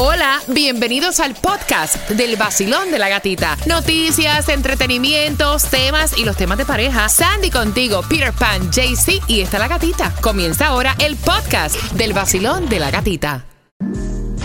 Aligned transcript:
Hola, 0.00 0.40
bienvenidos 0.46 1.18
al 1.18 1.34
podcast 1.34 2.08
del 2.10 2.36
vacilón 2.36 2.92
de 2.92 3.00
la 3.00 3.08
gatita. 3.08 3.58
Noticias, 3.66 4.48
entretenimientos, 4.48 5.64
temas 5.64 6.16
y 6.16 6.24
los 6.24 6.36
temas 6.36 6.56
de 6.56 6.64
pareja. 6.64 7.08
Sandy 7.08 7.50
contigo, 7.50 8.02
Peter 8.08 8.32
Pan, 8.32 8.70
JC 8.70 9.20
y 9.26 9.40
está 9.40 9.58
la 9.58 9.66
gatita. 9.66 10.14
Comienza 10.20 10.68
ahora 10.68 10.94
el 11.00 11.16
podcast 11.16 11.74
del 11.94 12.12
vacilón 12.12 12.68
de 12.68 12.78
la 12.78 12.92
gatita. 12.92 13.44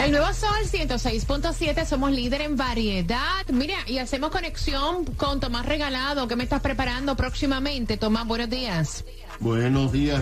El 0.03 0.11
nuevo 0.11 0.33
Sol 0.33 0.49
106.7, 0.71 1.85
somos 1.85 2.11
líder 2.11 2.41
en 2.41 2.57
variedad. 2.57 3.45
Mira, 3.49 3.77
y 3.85 3.99
hacemos 3.99 4.31
conexión 4.31 5.05
con 5.05 5.39
Tomás 5.39 5.67
Regalado. 5.67 6.27
¿Qué 6.27 6.35
me 6.35 6.45
estás 6.45 6.61
preparando 6.61 7.15
próximamente? 7.15 7.97
Tomás, 7.97 8.25
buenos 8.25 8.49
días. 8.49 9.03
Buenos 9.03 9.05
días, 9.05 9.32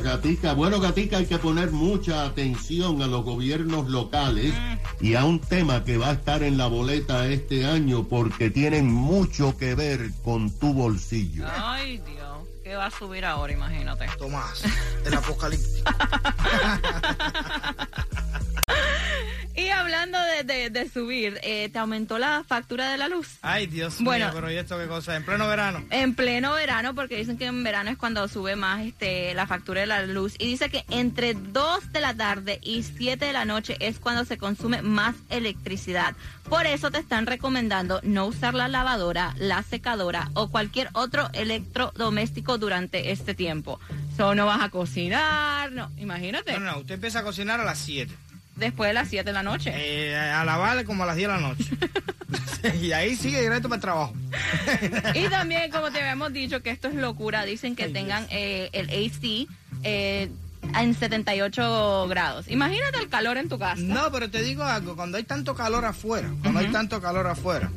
Gatica. 0.02 0.54
Bueno, 0.54 0.80
Gatica, 0.80 1.18
hay 1.18 1.26
que 1.26 1.38
poner 1.38 1.72
mucha 1.72 2.26
atención 2.26 3.02
a 3.02 3.08
los 3.08 3.24
gobiernos 3.24 3.88
locales 3.88 4.54
y 5.00 5.16
a 5.16 5.26
un 5.26 5.40
tema 5.40 5.84
que 5.84 5.98
va 5.98 6.10
a 6.10 6.14
estar 6.14 6.44
en 6.44 6.58
la 6.58 6.68
boleta 6.68 7.28
este 7.28 7.66
año 7.66 8.08
porque 8.08 8.50
tienen 8.50 8.92
mucho 8.92 9.58
que 9.58 9.76
ver 9.76 10.12
con 10.24 10.52
tu 10.52 10.74
bolsillo. 10.74 11.46
Ay, 11.56 11.98
Dios. 12.00 12.22
¿Qué 12.64 12.76
va 12.76 12.88
a 12.88 12.92
subir 12.92 13.26
ahora? 13.26 13.54
Imagínate. 13.54 14.08
Tomás, 14.18 14.64
el 15.06 15.14
apocalipsis. 15.14 15.84
Hablando 19.82 20.20
de, 20.22 20.44
de- 20.44 20.70
de 20.70 20.90
subir, 20.90 21.40
eh, 21.42 21.68
¿te 21.74 21.80
aumentó 21.80 22.20
la 22.20 22.44
factura 22.48 22.92
de 22.92 22.98
la 23.00 23.08
luz? 23.08 23.40
Ay, 23.42 23.66
Dios 23.66 23.96
Bueno. 24.00 24.26
mío, 24.28 24.34
pero 24.36 24.52
¿y 24.52 24.56
esto 24.58 24.78
qué 24.78 24.86
cosa? 24.86 25.16
En 25.16 25.26
pleno 25.26 25.48
verano. 25.48 25.84
En 25.90 26.14
pleno 26.14 26.54
verano, 26.54 26.94
porque 26.94 27.18
dicen 27.18 27.36
que 27.38 27.48
en 27.48 27.64
verano 27.64 27.90
es 27.90 27.98
cuando 27.98 28.28
sube 28.28 28.56
más 28.56 28.82
este 28.86 29.34
la 29.34 29.48
factura 29.48 29.82
de 29.82 29.88
la 29.88 30.04
luz. 30.04 30.36
Y 30.38 30.46
dice 30.46 30.70
que 30.70 30.86
entre 30.92 31.34
2 31.34 31.92
de 31.92 32.00
la 32.00 32.14
tarde 32.14 32.60
y 32.62 32.84
7 32.84 33.26
de 33.26 33.34
la 33.34 33.44
noche 33.46 33.76
es 33.80 33.98
cuando 34.00 34.24
se 34.24 34.38
consume 34.38 34.84
más 34.84 35.16
electricidad. 35.32 36.14
Por 36.48 36.68
eso 36.68 36.92
te 36.92 37.00
están 37.00 37.26
recomendando 37.26 38.00
no 38.04 38.28
usar 38.28 38.54
la 38.54 38.68
lavadora, 38.68 39.34
la 39.40 39.64
secadora 39.64 40.30
o 40.36 40.50
cualquier 40.52 40.90
otro 40.94 41.28
electrodoméstico 41.34 42.60
durante 42.60 43.12
este 43.12 43.34
tiempo. 43.34 43.80
So, 44.16 44.36
no 44.36 44.46
vas 44.46 44.62
a 44.62 44.70
cocinar, 44.70 45.72
no, 45.72 45.90
imagínate, 45.98 46.54
No, 46.54 46.60
no, 46.60 46.72
no, 46.74 46.78
usted 46.80 46.96
empieza 46.96 47.20
a 47.20 47.24
cocinar 47.24 47.60
a 47.60 47.64
las 47.66 47.80
7. 47.80 48.14
Después 48.62 48.90
de 48.90 48.94
las 48.94 49.10
7 49.10 49.26
de 49.26 49.34
la 49.34 49.44
noche. 49.44 49.74
Eh, 49.76 50.16
a 50.16 50.46
lavar 50.46 50.86
como 50.86 51.04
a 51.04 51.08
las 51.08 51.18
10 51.18 51.28
de 51.28 51.34
la 51.34 51.42
noche. 51.42 51.66
y 52.82 52.92
ahí 52.92 53.16
sigue 53.16 53.42
directo 53.42 53.70
para 53.70 53.78
el 53.78 53.82
trabajo. 53.82 54.14
Y 55.14 55.28
también, 55.30 55.72
como 55.72 55.92
te 55.92 56.00
habíamos 56.00 56.34
dicho, 56.34 56.62
que 56.62 56.70
esto 56.70 56.88
es 56.88 56.96
locura, 56.96 57.46
dicen 57.46 57.76
que 57.76 57.86
Ay, 57.86 57.94
tengan 57.94 58.28
eh, 58.30 58.70
el 58.74 58.90
AC 58.90 59.48
eh, 59.84 60.30
en 60.78 60.96
78 60.96 62.08
grados. 62.08 62.48
Imagínate 62.50 63.00
el 63.00 63.10
calor 63.10 63.38
en 63.38 63.50
tu 63.50 63.58
casa. 63.60 63.82
No, 63.82 64.12
pero 64.12 64.30
te 64.30 64.42
digo 64.42 64.64
algo, 64.64 64.96
cuando 64.96 65.18
hay 65.18 65.24
tanto 65.24 65.56
calor 65.56 65.86
afuera, 65.86 66.32
cuando 66.42 66.60
hay 66.60 66.68
tanto 66.68 67.02
calor 67.02 67.28
afuera, 67.28 67.72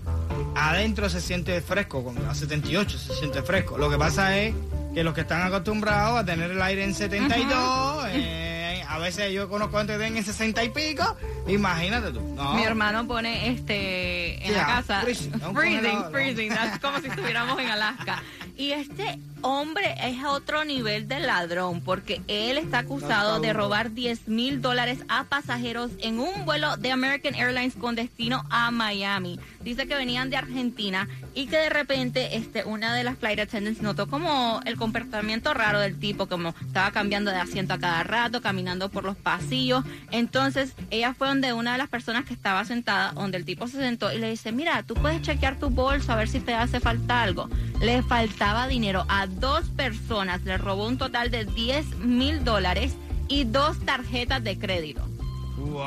adentro 0.55 1.09
se 1.09 1.21
siente 1.21 1.61
fresco, 1.61 2.15
a 2.29 2.35
78 2.35 2.99
se 2.99 3.15
siente 3.15 3.43
fresco. 3.43 3.79
Lo 3.79 3.91
que 3.91 3.99
pasa 3.99 4.37
es 4.39 4.55
que 4.95 5.03
los 5.03 5.15
que 5.15 5.23
están 5.23 5.43
acostumbrados 5.43 6.19
a 6.21 6.25
tener 6.25 6.51
el 6.51 6.63
aire 6.63 6.85
en 6.85 6.95
72, 6.95 8.07
eh, 8.11 8.54
a 8.95 8.99
veces 8.99 9.33
yo 9.33 9.49
conozco 9.49 9.79
gente 9.79 9.93
que 9.95 9.99
tienen 9.99 10.19
en 10.19 10.25
60 10.25 10.63
y 10.63 10.69
pico, 10.69 11.17
imagínate 11.49 12.13
tú. 12.13 12.21
No. 12.21 12.55
Mi 12.55 12.63
hermano 12.63 13.05
pone 13.09 13.49
este 13.49 14.47
en 14.47 14.55
la 14.55 14.67
casa 14.67 15.01
freezing, 15.01 15.33
freezing, 15.53 16.05
freezing, 16.13 16.49
that's 16.51 16.79
como 16.79 17.01
si 17.01 17.09
estuviéramos 17.09 17.59
en 17.59 17.71
Alaska. 17.71 18.23
Y 18.57 18.71
este 18.71 19.19
hombre 19.41 19.95
es 20.03 20.23
a 20.23 20.31
otro 20.31 20.65
nivel 20.65 21.07
de 21.07 21.21
ladrón 21.21 21.83
porque 21.83 22.23
él 22.29 22.57
está 22.57 22.79
acusado 22.79 23.41
de 23.41 23.53
robar 23.53 23.93
10 23.93 24.29
mil 24.29 24.63
dólares 24.63 25.01
a 25.09 25.25
pasajeros 25.25 25.91
en 25.99 26.19
un 26.19 26.47
vuelo 26.47 26.77
de 26.79 26.93
American 26.93 27.35
Airlines 27.35 27.75
con 27.75 27.95
destino 27.95 28.45
a 28.49 28.71
Miami. 28.71 29.39
Dice 29.63 29.87
que 29.87 29.97
venían 29.97 30.31
de 30.31 30.37
Argentina 30.37 31.09
y 31.35 31.47
que 31.47 31.57
de 31.57 31.69
repente 31.69 32.37
este 32.37 32.65
una 32.65 32.95
de 32.95 33.05
las 33.05 33.19
flight 33.19 33.41
attendants 33.41 33.83
notó 33.83 34.07
como 34.07 34.61
el 34.65 34.77
comportamiento 34.77 35.53
raro 35.53 35.81
del 35.81 35.99
tipo, 35.99 36.27
como 36.27 36.55
estaba 36.67 36.91
cambiando 36.93 37.31
de 37.31 37.39
asiento 37.39 37.75
a 37.75 37.79
cada 37.79 38.03
rato, 38.03 38.41
caminando 38.41 38.89
por 38.89 39.05
los 39.05 39.17
pasillos. 39.17 39.85
Entonces 40.11 40.75
ella 40.91 41.13
fue 41.13 41.29
donde 41.29 41.53
una 41.53 41.73
de 41.73 41.79
las 41.79 41.89
personas 41.89 42.25
que 42.25 42.35
estaba 42.35 42.65
sentada, 42.65 43.13
donde 43.13 43.37
el 43.37 43.45
tipo 43.45 43.67
se 43.69 43.79
sentó 43.79 44.13
y 44.13 44.19
le 44.19 44.31
dice, 44.31 44.53
mira, 44.53 44.85
tú 44.85 44.95
puedes 44.95 45.21
chequear 45.23 45.59
tu 45.59 45.71
bolso 45.71 46.13
a 46.13 46.17
ver 46.17 46.29
si 46.29 46.41
te 46.41 46.55
hace 46.55 46.81
falta 46.81 47.23
algo. 47.23 47.51
Le 47.81 48.03
faltaba 48.03 48.67
dinero 48.67 49.05
a 49.09 49.27
dos 49.27 49.69
personas, 49.71 50.43
le 50.45 50.57
robó 50.59 50.87
un 50.87 50.99
total 50.99 51.31
de 51.31 51.45
10 51.45 51.99
mil 51.99 52.45
dólares 52.45 52.95
y 53.29 53.45
dos 53.45 53.79
tarjetas 53.81 54.43
de 54.43 54.59
crédito. 54.59 55.14
¡Wow! 55.57 55.85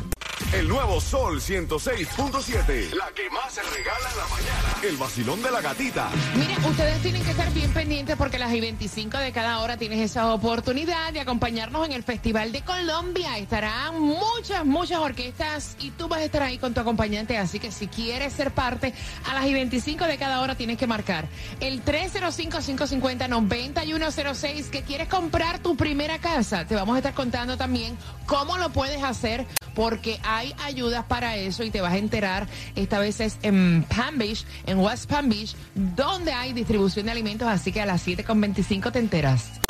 El 0.53 0.69
nuevo 0.69 1.01
Sol 1.01 1.41
106.7. 1.41 2.93
La 2.95 3.11
que 3.15 3.29
más 3.31 3.53
se 3.53 3.63
regala 3.63 4.11
en 4.11 4.17
la 4.17 4.27
mañana. 4.29 4.46
El 4.83 4.99
vacilón 4.99 5.43
de 5.43 5.51
la 5.51 5.63
gatita. 5.63 6.11
Miren, 6.37 6.63
ustedes 6.65 7.01
tienen 7.01 7.25
que 7.25 7.31
estar 7.31 7.51
bien 7.53 7.73
pendientes 7.73 8.15
porque 8.17 8.37
a 8.37 8.41
las 8.41 8.53
y 8.53 8.61
25 8.61 9.17
de 9.19 9.33
cada 9.33 9.61
hora 9.61 9.79
tienes 9.79 10.01
esa 10.01 10.31
oportunidad 10.33 11.15
de 11.15 11.21
acompañarnos 11.21 11.87
en 11.87 11.93
el 11.93 12.03
Festival 12.03 12.53
de 12.53 12.61
Colombia. 12.61 13.39
Estarán 13.39 13.99
muchas, 14.01 14.67
muchas 14.67 14.99
orquestas 14.99 15.79
y 15.81 15.93
tú 15.93 16.09
vas 16.09 16.21
a 16.21 16.25
estar 16.25 16.43
ahí 16.43 16.59
con 16.59 16.75
tu 16.75 16.81
acompañante. 16.81 17.39
Así 17.39 17.59
que 17.59 17.73
si 17.73 17.89
quieres 17.89 18.35
ser 18.35 18.51
parte, 18.51 18.93
a 19.29 19.35
las 19.35 19.47
y 19.47 19.55
25 19.55 20.05
de 20.05 20.19
cada 20.19 20.41
hora 20.41 20.57
tienes 20.57 20.77
que 20.77 20.87
marcar 20.87 21.27
el 21.61 21.83
305-550-9106 21.85 24.69
que 24.69 24.83
quieres 24.83 25.09
comprar 25.09 25.59
tu 25.59 25.75
primera 25.77 26.19
casa. 26.19 26.67
Te 26.67 26.75
vamos 26.75 26.97
a 26.97 26.99
estar 26.99 27.15
contando 27.15 27.57
también 27.57 27.97
cómo 28.27 28.59
lo 28.59 28.69
puedes 28.71 29.03
hacer 29.03 29.47
porque 29.77 30.19
hay 30.25 30.53
ayudas 30.65 31.05
para 31.05 31.37
eso 31.37 31.63
y 31.63 31.71
te 31.71 31.81
vas 31.81 31.93
a 31.93 31.99
enterar. 31.99 32.49
Esta 32.75 32.99
vez 32.99 33.21
es 33.21 33.39
en 33.43 33.87
Palm 33.95 34.19
Beach, 34.19 34.45
en 34.67 34.79
West 34.79 35.09
Palm 35.09 35.29
Beach, 35.29 35.55
donde 35.75 36.33
hay 36.33 36.53
distribución 36.53 37.07
de 37.07 37.13
alimentos, 37.13 37.49
así 37.49 37.73
que 37.73 37.81
a 37.81 37.87
las 37.87 38.07
7.25 38.07 38.93
te 38.93 38.99
enteras. 38.99 39.61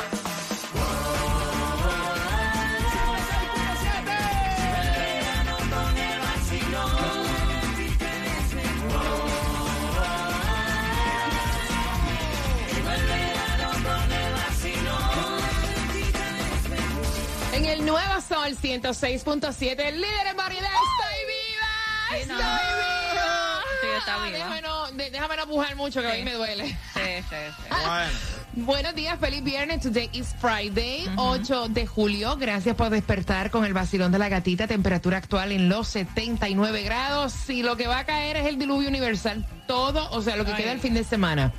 En 17.53 17.65
el 17.65 17.85
Nuevo 17.85 18.21
Sol 18.21 18.55
106.7, 18.55 19.79
el 19.79 19.99
líder 19.99 20.27
en 20.29 20.37
variedad, 20.37 20.69
estoy 20.69 22.29
viva, 22.29 22.35
estoy 22.35 22.66
está 24.07 24.23
viva. 24.23 24.37
Déjame 24.37 24.61
no, 24.61 24.91
de- 24.91 25.11
déjame 25.11 25.35
no 25.37 25.47
pujar 25.47 25.75
mucho, 25.75 26.01
que 26.01 26.07
Sí. 26.09 26.17
hoy 26.17 26.23
me 26.23 26.33
duele. 26.33 26.67
Sí, 26.67 27.01
sí, 27.29 27.35
sí. 27.57 27.63
Bueno. 27.69 28.11
Buenos 28.53 28.95
días, 28.95 29.19
feliz 29.19 29.43
viernes. 29.43 29.81
Today 29.81 30.09
is 30.13 30.33
Friday, 30.39 31.07
8 31.17 31.67
de 31.69 31.85
julio. 31.85 32.37
Gracias 32.37 32.75
por 32.75 32.89
despertar 32.89 33.51
con 33.51 33.65
el 33.65 33.73
vacilón 33.73 34.11
de 34.11 34.17
la 34.17 34.29
gatita. 34.29 34.65
Temperatura 34.67 35.17
actual 35.17 35.51
en 35.51 35.69
los 35.69 35.87
79 35.89 36.81
grados. 36.81 37.49
Y 37.49 37.61
lo 37.61 37.77
que 37.77 37.85
va 37.87 37.99
a 37.99 38.05
caer 38.05 38.37
es 38.37 38.47
el 38.47 38.57
diluvio 38.57 38.89
universal. 38.89 39.45
Todo, 39.67 40.09
o 40.11 40.21
sea, 40.23 40.35
lo 40.37 40.45
que 40.45 40.53
Ay. 40.53 40.63
queda 40.63 40.71
el 40.71 40.79
fin 40.79 40.95
de 40.95 41.03
semana. 41.03 41.53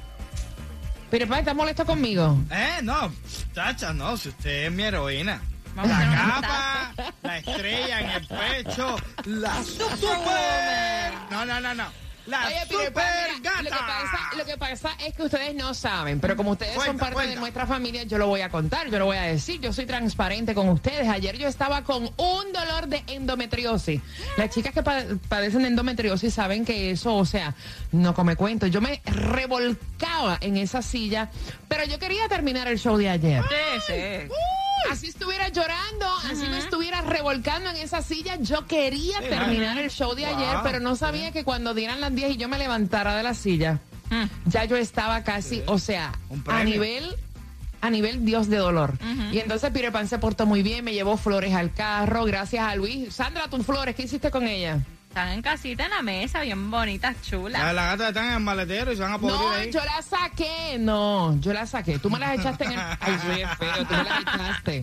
Pero, 1.11 1.29
pa, 1.29 1.39
¿estás 1.39 1.55
molesto 1.55 1.87
conmigo? 1.87 2.37
Eh, 2.51 2.81
no, 2.83 3.13
tacha, 3.55 3.93
no, 3.95 4.17
si 4.17 4.31
usted 4.31 4.65
es 4.67 4.73
mi 4.73 4.83
heroína. 4.83 5.41
Vamos 5.77 5.93
a 5.97 6.05
la 6.05 6.17
capa, 6.17 6.93
la 7.23 7.39
estrella 7.39 8.01
en 8.01 8.11
el 8.11 8.27
pecho, 8.27 8.97
la 9.27 9.55
super. 9.65 11.13
No, 11.31 11.45
no, 11.47 11.61
no, 11.61 11.75
no. 11.75 12.08
La 12.29 12.47
Oye, 12.47 12.57
Peter 12.69 12.87
super 12.87 12.93
Pan, 12.93 13.05
mira, 13.41 13.51
gata. 13.51 13.63
Lo 13.63 13.71
que, 13.71 13.77
pasa, 13.79 14.37
lo 14.37 14.45
que 14.45 14.57
pasa 14.59 14.91
es 15.07 15.15
que 15.15 15.23
ustedes 15.23 15.55
no 15.55 15.73
saben, 15.73 16.21
pero 16.21 16.37
como 16.37 16.51
ustedes 16.53 16.75
son 16.75 16.85
Cuenta, 16.85 17.11
parte 17.11 17.27
de 17.29 17.37
nuestra 17.37 17.67
familia, 17.67 18.03
yo 18.05 18.19
lo 18.19 18.27
voy 18.27 18.43
a 18.43 18.51
contar, 18.51 18.91
yo 18.91 18.99
lo 18.99 19.07
voy 19.07 19.17
a 19.17 19.23
decir, 19.23 19.61
yo 19.61 19.73
soy 19.73 19.87
transparente 19.87 20.55
con 20.55 20.69
ustedes. 20.69 21.09
Ayer 21.09 21.39
yo 21.39 21.49
estaba 21.49 21.85
con 21.85 22.05
un 22.05 22.53
dolor 22.53 22.87
de 22.89 23.03
endometriosis. 23.07 24.01
Las 24.37 24.51
chicas 24.51 24.73
que 24.75 24.83
pa- 24.83 25.05
padecen 25.29 25.63
de 25.63 25.69
endometriosis 25.69 26.35
saben 26.35 26.65
que 26.65 26.91
eso, 26.91 27.15
o 27.17 27.25
sea, 27.25 27.55
no 27.93 28.15
come 28.15 28.37
cuento. 28.37 28.67
Yo 28.67 28.81
me 28.83 29.01
revolcaba 29.07 30.37
en 30.41 30.57
esa 30.59 30.83
silla, 30.83 31.31
pero 31.69 31.85
yo 31.85 31.99
quería 31.99 32.29
terminar 32.29 32.69
el 32.69 32.79
show 32.79 32.97
de 32.99 33.09
ayer. 33.09 33.43
Sí, 33.49 33.81
sí. 33.87 34.33
Así 34.91 35.09
estuviera 35.09 35.49
llorando, 35.49 36.07
así 36.31 36.47
me 36.49 36.59
estuviera 36.59 37.03
revolcando 37.03 37.71
en 37.71 37.77
esa 37.77 38.03
silla, 38.03 38.37
yo 38.37 38.67
quería 38.67 39.21
terminar 39.21 39.79
el 39.79 39.91
show 39.91 40.15
de 40.15 40.27
Wow, 40.27 40.37
ayer, 40.37 40.57
pero 40.63 40.81
no 40.81 40.97
sabía 40.97 41.33
que 41.33 41.45
cuando 41.45 41.75
dieran 41.75 42.01
las 42.01 42.15
10 42.15 42.33
y 42.33 42.37
yo 42.37 42.49
me 42.49 42.59
levantara 42.59 43.17
de 43.17 43.23
la 43.23 43.35
silla, 43.35 43.81
ya 44.47 44.65
yo 44.65 44.77
estaba 44.77 45.23
casi, 45.25 45.63
o 45.67 45.79
sea, 45.79 46.13
a 46.47 46.65
nivel 46.65 47.17
a 47.81 47.91
nivel 47.91 48.25
Dios 48.25 48.49
de 48.49 48.57
dolor. 48.57 48.95
Y 49.33 49.39
entonces 49.39 49.71
Peter 49.71 49.93
Pan 49.93 50.09
se 50.09 50.19
portó 50.19 50.47
muy 50.47 50.63
bien, 50.63 50.85
me 50.85 50.93
llevó 50.93 51.17
flores 51.17 51.55
al 51.55 51.73
carro, 51.73 52.25
gracias 52.25 52.65
a 52.65 52.75
Luis. 52.75 53.15
Sandra, 53.15 53.49
tus 53.49 53.65
flores, 53.65 53.95
¿qué 53.95 54.03
hiciste 54.03 54.31
con 54.31 54.47
ella? 54.47 54.81
Están 55.19 55.33
en 55.33 55.43
casita 55.43 55.85
en 55.85 55.91
la 55.91 56.01
mesa, 56.03 56.43
bien 56.43 56.71
bonitas, 56.71 57.17
chulas. 57.23 57.61
Las 57.61 57.75
lagartas 57.75 58.09
están 58.11 58.27
en 58.27 58.33
el 58.35 58.41
maletero 58.41 58.93
y 58.93 58.97
se 58.97 59.03
van 59.03 59.15
a 59.15 59.19
podrir 59.19 59.37
No, 59.37 59.51
ahí. 59.51 59.69
yo 59.73 59.81
la 59.85 60.01
saqué, 60.01 60.77
no, 60.79 61.37
yo 61.41 61.53
la 61.53 61.67
saqué. 61.67 61.99
Tú 61.99 62.09
me 62.09 62.21
las 62.21 62.39
echaste 62.39 62.67
en 62.67 62.73
el... 62.75 62.79
Ay, 63.01 63.19
soy 63.27 63.45
feo, 63.59 63.85
tú 63.85 63.95
me 63.97 64.05
las 64.05 64.21
echaste. 64.21 64.83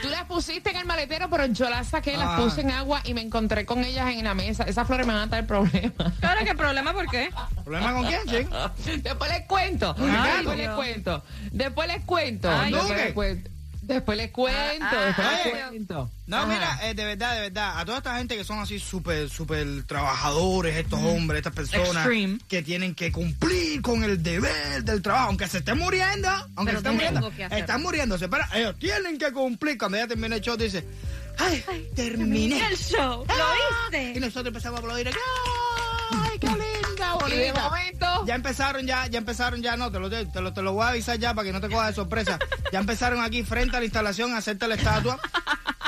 Tú 0.00 0.08
las 0.08 0.24
pusiste 0.24 0.70
en 0.70 0.76
el 0.78 0.86
maletero, 0.86 1.28
pero 1.28 1.44
yo 1.44 1.68
las 1.68 1.88
saqué, 1.88 2.16
las 2.16 2.26
Ah. 2.26 2.36
puse 2.38 2.62
en 2.62 2.70
agua 2.70 3.02
y 3.04 3.12
me 3.12 3.20
encontré 3.20 3.66
con 3.66 3.84
ellas 3.84 4.08
en 4.14 4.24
la 4.24 4.32
mesa. 4.32 4.64
Esas 4.64 4.86
flores 4.86 5.06
me 5.06 5.12
van 5.12 5.24
a 5.24 5.26
dar 5.26 5.46
problemas. 5.46 5.92
Claro, 6.20 6.40
¿qué 6.42 6.54
problema? 6.54 6.94
¿Por 6.94 7.06
qué? 7.10 7.30
¿Problema 7.62 7.92
con 7.92 8.06
quién, 8.06 8.20
chico? 8.26 8.56
Después 9.02 9.30
les 9.30 9.42
cuento. 9.46 9.94
Ay, 9.98 10.06
después 10.36 10.56
les 10.56 10.66
Dios. 10.68 10.74
cuento. 10.76 11.24
Después 11.52 11.88
les 11.88 12.04
cuento. 12.06 12.50
Ay, 12.50 12.72
después, 12.72 12.96
les 12.96 13.12
cuento. 13.12 13.50
Después 13.82 14.16
les 14.18 14.30
cuento. 14.30 14.86
Ah, 14.88 15.04
después 15.06 15.26
ah, 15.26 15.40
les 15.44 15.54
ah. 15.62 15.68
cuento. 15.68 16.10
No, 16.26 16.36
Ajá. 16.36 16.46
mira, 16.46 16.78
eh, 16.84 16.94
de 16.94 17.04
verdad, 17.04 17.34
de 17.34 17.40
verdad, 17.40 17.78
a 17.80 17.84
toda 17.84 17.98
esta 17.98 18.16
gente 18.16 18.36
que 18.36 18.44
son 18.44 18.60
así 18.60 18.78
súper, 18.78 19.28
súper 19.28 19.82
trabajadores, 19.84 20.76
estos 20.76 21.00
hombres, 21.00 21.38
estas 21.38 21.54
personas 21.54 21.88
Extreme. 22.06 22.38
que 22.48 22.62
tienen 22.62 22.94
que 22.94 23.10
cumplir 23.10 23.82
con 23.82 24.04
el 24.04 24.22
deber 24.22 24.84
del 24.84 25.02
trabajo, 25.02 25.28
aunque 25.28 25.48
se 25.48 25.58
estén 25.58 25.78
muriendo, 25.78 26.28
aunque 26.28 26.72
Pero 26.72 26.80
se 26.80 26.88
estén 26.88 26.94
muriendo, 26.94 27.32
están 27.56 27.82
muriéndose, 27.82 28.28
pero 28.28 28.44
ellos 28.54 28.76
tienen 28.78 29.18
que 29.18 29.32
cumplir. 29.32 29.76
Cuando 29.76 29.98
ya 29.98 30.06
termina 30.06 30.36
el 30.36 30.40
show, 30.42 30.56
dice, 30.56 30.84
ay, 31.38 31.64
terminé. 31.94 32.64
El 32.66 32.76
show. 32.76 33.24
Ah, 33.28 33.34
¿Lo 33.90 33.98
Y 33.98 34.04
viste? 34.04 34.20
nosotros 34.20 34.46
empezamos 34.48 34.78
a 34.78 34.82
aplaudir, 34.82 35.10
¡ay, 36.12 36.38
qué 36.38 36.46
linda, 37.18 37.34
Y 37.34 37.38
de 37.38 37.52
bonita! 37.52 37.68
momento... 37.68 38.26
Ya 38.26 38.34
empezaron 38.34 38.86
ya, 38.86 39.06
ya 39.06 39.18
empezaron 39.18 39.62
ya, 39.62 39.76
no, 39.76 39.90
te 39.90 39.98
lo, 39.98 40.10
te, 40.10 40.40
lo, 40.40 40.52
te 40.52 40.62
lo 40.62 40.72
voy 40.72 40.84
a 40.84 40.88
avisar 40.88 41.18
ya 41.18 41.34
para 41.34 41.46
que 41.46 41.52
no 41.52 41.60
te 41.60 41.68
cojas 41.68 41.88
de 41.88 41.94
sorpresa. 41.94 42.38
Ya 42.72 42.78
empezaron 42.80 43.20
aquí 43.20 43.42
frente 43.42 43.76
a 43.76 43.80
la 43.80 43.84
instalación 43.86 44.34
a 44.34 44.38
hacerte 44.38 44.68
la 44.68 44.74
estatua. 44.76 45.18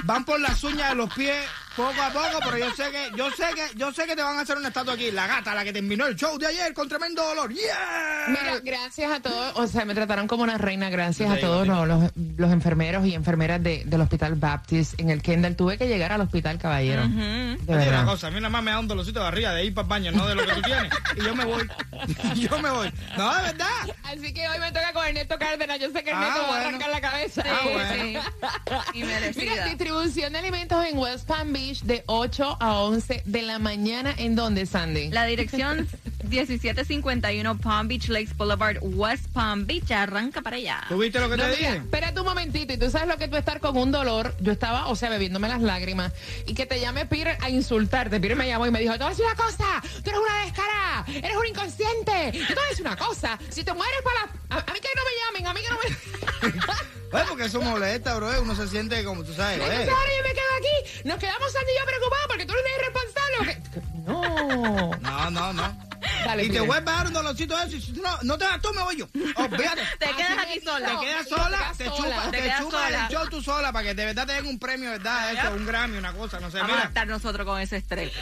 Van 0.05 0.25
por 0.25 0.41
las 0.41 0.63
uñas 0.65 0.91
de 0.91 0.95
los 0.97 1.13
pies 1.15 1.37
poco 1.77 2.01
a 2.03 2.11
poco, 2.11 2.39
pero 2.45 2.59
yo 2.59 2.71
sé 2.75 2.91
que, 2.91 3.11
yo 3.17 3.31
sé 3.31 3.45
que, 3.55 3.79
yo 3.79 3.93
sé 3.93 4.07
que 4.07 4.15
te 4.17 4.23
van 4.23 4.37
a 4.39 4.43
hacer 4.43 4.57
una 4.57 4.69
estatua 4.69 4.95
aquí. 4.95 5.11
La 5.11 5.27
gata, 5.27 5.55
la 5.55 5.65
que 5.65 5.73
terminó 5.73 6.07
el 6.07 6.17
show 6.17 6.39
de 6.39 6.47
ayer 6.47 6.73
con 6.75 6.89
tremendo 6.89 7.23
dolor. 7.25 7.53
¡Yeah! 7.53 8.27
Mira, 8.29 8.61
gracias 8.63 9.11
a 9.11 9.21
todos, 9.21 9.53
o 9.57 9.67
sea, 9.67 9.85
me 9.85 9.95
trataron 9.95 10.27
como 10.29 10.43
una 10.43 10.59
reina, 10.59 10.91
gracias 10.91 11.31
a 11.31 11.39
todos 11.39 11.67
los, 11.67 11.87
los, 11.89 12.11
los 12.37 12.53
enfermeros 12.53 13.07
y 13.07 13.15
enfermeras 13.15 13.63
de- 13.63 13.83
del 13.87 14.01
Hospital 14.01 14.35
Baptist 14.35 14.99
en 15.01 15.11
el 15.11 15.23
Kendall. 15.23 15.57
Tuve 15.57 15.79
que 15.79 15.89
llegar 15.89 16.13
al 16.13 16.21
hospital, 16.21 16.59
caballero. 16.59 17.03
Ujú. 17.05 17.17
De 17.19 17.57
digo 17.57 17.65
una 17.73 17.77
verdad. 17.79 18.05
cosa, 18.07 18.27
a 18.27 18.31
mí 18.31 18.37
nada 18.37 18.49
más 18.51 18.63
me 18.63 18.71
da 18.71 18.79
un 18.79 18.89
dolorcito 18.89 19.21
de 19.21 19.27
arriba 19.27 19.53
de 19.55 19.65
ir 19.65 19.75
para 19.75 19.85
el 19.85 19.89
baño, 19.89 20.13
no 20.13 20.27
de 20.27 20.35
lo 20.35 20.47
que 20.47 20.53
tú 20.53 20.63
tienes. 20.63 20.93
Y 21.17 21.25
yo 21.25 21.35
me 21.35 21.45
voy. 21.45 21.69
yo 22.37 22.59
me 22.59 22.71
voy. 22.71 22.93
No, 23.17 23.35
de 23.37 23.43
verdad. 23.43 23.67
Así 24.13 24.35
que 24.35 24.47
hoy 24.49 24.59
me 24.59 24.71
toca 24.73 24.93
con 24.93 25.07
Ernesto 25.07 25.39
Cárdenas. 25.39 25.79
Yo 25.81 25.91
sé 25.91 26.03
que 26.05 26.11
Ah, 26.11 26.15
Ernesto 26.21 26.43
me 26.43 26.49
va 26.49 26.57
a 26.57 26.61
arrancar 26.69 26.91
la 26.91 27.01
cabeza. 27.01 27.43
Ah, 27.47 27.61
Sí, 27.63 27.69
bueno. 27.73 29.27
sí. 29.33 29.41
Mira, 29.41 29.65
distribución 29.67 30.33
de 30.33 30.39
alimentos 30.39 30.85
en 30.85 30.99
West 30.99 31.27
Palm 31.27 31.53
Beach 31.53 31.81
de 31.83 32.03
8 32.07 32.57
a 32.61 32.79
11 32.81 33.23
de 33.25 33.43
la 33.43 33.59
mañana. 33.59 34.15
¿En 34.19 34.35
dónde, 34.37 34.67
Sandy? 34.67 35.09
La 35.11 35.25
dirección 35.25 35.89
1751 36.33 37.59
Palm 37.59 37.89
Beach 37.89 38.09
Lakes 38.09 38.35
Boulevard, 38.37 38.79
West 38.81 39.27
Palm 39.33 39.67
Beach. 39.67 39.91
Arranca 39.91 40.41
para 40.41 40.57
allá. 40.57 40.83
¿Tú 40.89 40.99
viste 40.99 41.21
lo 41.21 41.29
que 41.29 41.37
No, 41.37 41.45
te 41.45 41.57
mira, 41.57 41.59
dije? 41.73 41.77
espérate 41.85 42.21
un 42.21 42.27
momentito. 42.27 42.73
Y 42.73 42.77
tú 42.79 42.91
sabes 42.91 43.07
lo 43.09 43.19
que 43.19 43.29
tú 43.29 43.37
estar 43.37 43.61
con 43.61 43.77
un 43.77 43.93
dolor. 43.93 44.35
Yo 44.41 44.53
estaba, 44.53 44.87
o 44.89 44.97
sea, 44.97 45.11
bebiéndome 45.11 45.49
las 45.49 45.61
lágrimas. 45.61 46.13
Y 46.47 46.55
que 46.55 46.65
te 46.67 46.81
llame 46.81 47.05
Peter 47.07 47.37
a 47.41 47.51
insultarte. 47.51 48.19
Peter 48.21 48.37
me 48.37 48.47
llamó 48.47 48.67
y 48.67 48.71
me 48.71 48.81
dijo, 48.81 48.93
te 48.95 48.99
voy 49.01 49.07
a 49.09 49.11
decir 49.11 49.25
una 49.25 49.35
cosa. 49.37 49.83
Tú 50.03 50.11
eres 50.11 50.21
una 50.21 50.45
descarada. 50.45 51.05
Eres 51.09 51.37
un 51.37 51.47
inconsciente. 51.47 52.33
Yo 52.39 52.47
te 52.47 52.55
voy 52.55 52.65
a 52.65 52.69
decir 52.71 52.87
una 52.87 52.97
cosa. 52.97 53.39
Si 53.51 53.63
te 53.63 53.73
mueres 53.75 54.01
para 54.03 54.27
la... 54.27 54.57
A, 54.57 54.71
a 54.71 54.73
mí 54.73 54.81
que 54.81 54.89
no 54.97 55.03
me 55.05 55.43
llamen. 55.43 55.47
A 55.47 55.55
mí 55.55 55.61
que 55.61 55.71
no 55.71 55.79
me... 55.79 56.63
Pues 57.13 57.25
porque 57.29 57.45
eso 57.45 57.61
molesta, 57.61 58.15
bro. 58.15 58.31
Uno 58.41 58.57
se 58.57 58.67
siente 58.69 59.05
como 59.05 59.23
tú 59.23 59.35
sabes. 59.35 59.59
Entonces 59.61 59.87
ahora 59.87 60.11
yo 60.17 60.23
me 60.29 60.33
quedo 60.33 60.45
aquí. 60.57 61.03
Nos 61.09 61.19
quedamos 61.19 61.53
Sandy 61.53 61.71
y 61.71 61.79
yo 61.79 61.85
preocupados 61.85 62.27
porque 62.27 62.47
tú 62.47 62.55
eres 62.55 62.65
irresponsable. 62.79 63.37
¿o 63.39 63.45
qué? 63.45 63.83
No. 64.07 64.91
No, 65.03 65.31
no, 65.31 65.53
no. 65.53 65.82
Dale, 66.25 66.43
y 66.45 66.47
te 66.47 66.53
Peter. 66.55 66.67
voy 66.67 66.77
a 66.77 66.81
dar 66.81 67.07
un 67.07 67.13
dolorcito 67.13 67.57
de 67.57 67.65
eso. 67.67 67.77
y 67.77 67.81
si 67.83 67.93
no, 67.93 68.11
no 68.23 68.39
te 68.39 68.45
das 68.45 68.61
tú, 68.63 68.73
me 68.75 68.83
voy 68.83 68.97
yo. 68.97 69.09
Olvídate. 69.37 69.83
Te 69.99 70.07
quedas 70.17 70.39
aquí 70.39 70.61
sola. 70.65 70.89
Te 70.89 71.07
quedas 71.07 71.29
sola, 71.29 71.73
te 71.77 71.85
te 71.85 71.85
quedas 71.85 71.97
chupas, 71.97 72.13
sola. 72.15 72.31
te, 72.31 72.37
Te 72.37 72.43
quedas 72.43 72.61
chupas 72.61 72.83
sola. 72.85 73.07
el 73.07 73.13
show 73.15 73.29
tú 73.29 73.43
sola 73.43 73.73
para 73.73 73.85
que 73.89 73.95
de 73.95 74.05
verdad 74.07 74.27
te 74.27 74.33
den 74.35 74.47
un 74.47 74.59
premio, 74.59 74.91
¿verdad? 74.91 75.33
Eso, 75.33 75.55
un 75.55 75.67
Grammy, 75.67 75.97
una 75.99 76.13
cosa, 76.13 76.41
no 76.41 76.51
sé. 76.51 76.59
Vamos 76.59 76.73
a 76.73 76.77
Mira, 76.77 76.89
estar 76.89 77.07
nosotros 77.07 77.47
con 77.47 77.61
ese 77.61 77.77
estrés. 77.77 78.13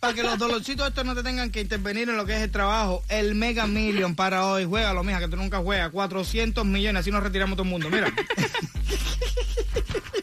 para 0.00 0.14
que 0.14 0.22
los 0.22 0.38
dolorcitos 0.38 0.88
estos 0.88 1.04
no 1.04 1.14
te 1.14 1.22
tengan 1.22 1.50
que 1.50 1.60
intervenir 1.60 2.08
en 2.08 2.16
lo 2.16 2.24
que 2.26 2.36
es 2.36 2.42
el 2.42 2.50
trabajo, 2.50 3.02
el 3.08 3.34
Mega 3.34 3.66
Million 3.66 4.14
para 4.14 4.46
hoy, 4.46 4.64
juégalo, 4.64 5.02
mija, 5.04 5.18
que 5.20 5.28
tú 5.28 5.36
nunca 5.36 5.58
juegas, 5.58 5.90
400 5.90 6.64
millones, 6.64 7.00
así 7.00 7.10
nos 7.10 7.22
retiramos 7.22 7.56
todo 7.56 7.64
el 7.64 7.70
mundo, 7.70 7.88
mira. 7.90 8.12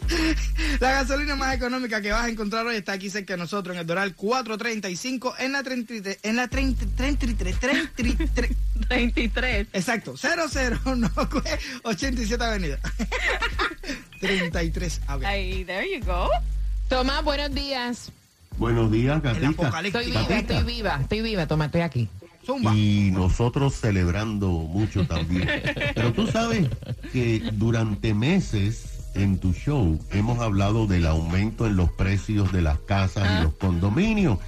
La 0.79 0.91
gasolina 0.91 1.35
más 1.35 1.55
económica 1.55 2.01
que 2.01 2.11
vas 2.11 2.25
a 2.25 2.29
encontrar 2.29 2.65
hoy 2.65 2.75
está 2.75 2.93
aquí 2.93 3.09
cerca 3.09 3.33
de 3.33 3.37
nosotros 3.37 3.75
en 3.75 3.81
el 3.81 3.87
Doral 3.87 4.15
435 4.15 5.35
en 5.39 5.51
la 5.51 5.63
33, 5.63 6.19
en 6.23 6.35
la 6.35 6.47
30, 6.47 6.85
33, 6.95 7.59
33, 7.59 8.51
23. 8.89 9.67
exacto, 9.73 10.15
00 10.17 10.79
87 11.83 12.43
Avenida. 12.43 12.79
33. 14.19 15.01
Ah, 15.07 15.17
ok. 15.17 15.23
Ahí, 15.23 15.65
there 15.65 15.87
you 15.87 16.03
go. 16.05 16.29
Tomás, 16.89 17.23
buenos 17.23 17.53
días. 17.53 18.11
Buenos 18.57 18.91
días, 18.91 19.17
apocalipsis. 19.17 19.85
Estoy 19.85 20.05
viva, 20.05 20.37
estoy 20.37 20.63
viva, 20.63 20.99
estoy 21.01 21.21
viva, 21.21 21.47
Tomás, 21.47 21.65
estoy 21.67 21.81
aquí. 21.81 22.09
Zumba. 22.45 22.75
Y 22.75 23.09
nosotros 23.11 23.75
celebrando 23.75 24.47
mucho 24.47 25.05
también. 25.07 25.49
Pero 25.95 26.13
tú 26.13 26.27
sabes 26.27 26.69
que 27.11 27.41
durante 27.53 28.13
meses 28.13 28.94
en 29.15 29.39
tu 29.39 29.53
show 29.53 29.99
hemos 30.11 30.39
hablado 30.39 30.87
del 30.87 31.05
aumento 31.05 31.65
en 31.65 31.75
los 31.75 31.89
precios 31.91 32.51
de 32.51 32.61
las 32.61 32.79
casas 32.79 33.39
y 33.39 33.43
los 33.43 33.53
condominios. 33.53 34.39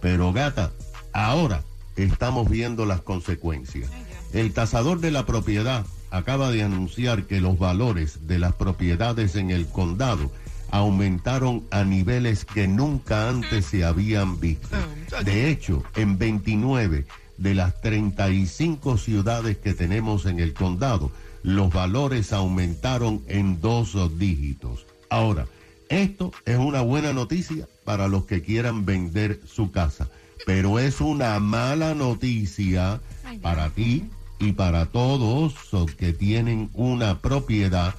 Pero 0.00 0.32
gata, 0.32 0.72
ahora 1.12 1.62
estamos 1.96 2.48
viendo 2.48 2.86
las 2.86 3.00
consecuencias. 3.00 3.90
El 4.32 4.52
tasador 4.52 5.00
de 5.00 5.10
la 5.10 5.26
propiedad 5.26 5.86
acaba 6.10 6.50
de 6.50 6.62
anunciar 6.62 7.24
que 7.24 7.40
los 7.40 7.58
valores 7.58 8.26
de 8.26 8.38
las 8.38 8.54
propiedades 8.54 9.34
en 9.36 9.50
el 9.50 9.66
condado 9.66 10.30
aumentaron 10.70 11.64
a 11.70 11.84
niveles 11.84 12.44
que 12.44 12.68
nunca 12.68 13.28
antes 13.28 13.66
se 13.66 13.84
habían 13.84 14.38
visto. 14.38 14.76
De 15.24 15.50
hecho, 15.50 15.82
en 15.96 16.18
29 16.18 17.06
de 17.38 17.54
las 17.54 17.80
35 17.80 18.98
ciudades 18.98 19.56
que 19.56 19.72
tenemos 19.72 20.26
en 20.26 20.40
el 20.40 20.52
condado, 20.52 21.10
los 21.42 21.72
valores 21.72 22.32
aumentaron 22.32 23.22
en 23.28 23.60
dos 23.60 23.96
dígitos. 24.18 24.86
Ahora, 25.10 25.46
esto 25.88 26.32
es 26.44 26.58
una 26.58 26.82
buena 26.82 27.12
noticia 27.12 27.66
para 27.84 28.08
los 28.08 28.24
que 28.24 28.42
quieran 28.42 28.84
vender 28.84 29.40
su 29.46 29.70
casa, 29.70 30.08
pero 30.44 30.78
es 30.78 31.00
una 31.00 31.38
mala 31.40 31.94
noticia 31.94 33.00
para 33.42 33.70
ti 33.70 34.10
y 34.38 34.52
para 34.52 34.86
todos 34.86 35.54
los 35.72 35.94
que 35.94 36.12
tienen 36.12 36.70
una 36.74 37.20
propiedad 37.20 37.94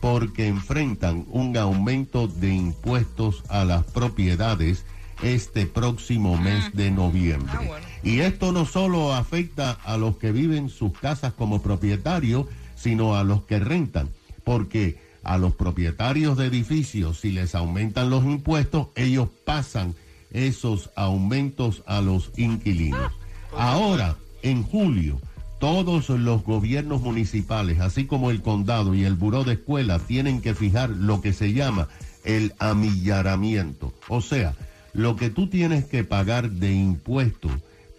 porque 0.00 0.48
enfrentan 0.48 1.26
un 1.28 1.56
aumento 1.56 2.26
de 2.26 2.52
impuestos 2.52 3.44
a 3.48 3.64
las 3.64 3.84
propiedades 3.84 4.84
este 5.22 5.66
próximo 5.66 6.36
mes 6.36 6.72
de 6.74 6.90
noviembre. 6.90 7.52
Ah. 7.52 7.78
Y 8.02 8.20
esto 8.20 8.50
no 8.50 8.66
solo 8.66 9.14
afecta 9.14 9.70
a 9.84 9.96
los 9.96 10.16
que 10.16 10.32
viven 10.32 10.68
sus 10.68 10.92
casas 10.98 11.32
como 11.34 11.62
propietarios, 11.62 12.46
sino 12.82 13.14
a 13.14 13.22
los 13.22 13.44
que 13.44 13.60
rentan, 13.60 14.08
porque 14.42 14.98
a 15.22 15.38
los 15.38 15.54
propietarios 15.54 16.36
de 16.36 16.46
edificios, 16.46 17.20
si 17.20 17.30
les 17.30 17.54
aumentan 17.54 18.10
los 18.10 18.24
impuestos, 18.24 18.88
ellos 18.96 19.28
pasan 19.44 19.94
esos 20.32 20.90
aumentos 20.96 21.84
a 21.86 22.00
los 22.00 22.32
inquilinos. 22.36 23.12
Ahora, 23.56 24.16
en 24.42 24.64
julio, 24.64 25.20
todos 25.60 26.08
los 26.08 26.42
gobiernos 26.42 27.02
municipales, 27.02 27.78
así 27.78 28.06
como 28.06 28.32
el 28.32 28.42
condado 28.42 28.96
y 28.96 29.04
el 29.04 29.14
buró 29.14 29.44
de 29.44 29.52
escuela, 29.52 30.00
tienen 30.00 30.40
que 30.40 30.56
fijar 30.56 30.90
lo 30.90 31.20
que 31.20 31.32
se 31.32 31.52
llama 31.52 31.86
el 32.24 32.52
amillaramiento. 32.58 33.92
O 34.08 34.20
sea, 34.20 34.56
lo 34.92 35.14
que 35.14 35.30
tú 35.30 35.46
tienes 35.46 35.84
que 35.84 36.02
pagar 36.02 36.50
de 36.50 36.74
impuesto 36.74 37.48